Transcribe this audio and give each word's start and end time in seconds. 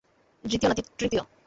দ্বিতীয় 0.43 0.69
না 0.69 0.75
তৃতীয়? 0.97 1.23